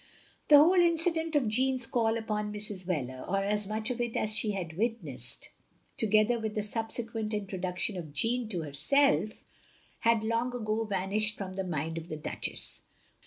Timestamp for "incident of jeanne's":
0.73-1.85